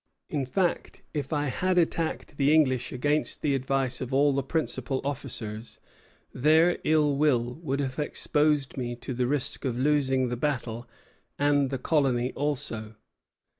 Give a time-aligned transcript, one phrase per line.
[0.29, 4.99] In fact, if I had attacked the English against the advice of all the principal
[5.03, 5.77] officers,
[6.33, 10.87] their ill will would have exposed me to the risk of losing the battle
[11.37, 12.95] and the colony also."